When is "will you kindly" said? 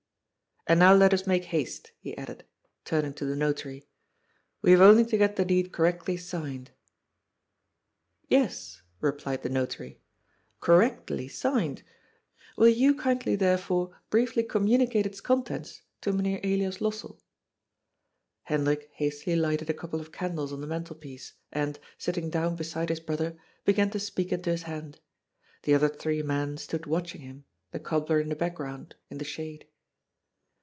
12.57-13.35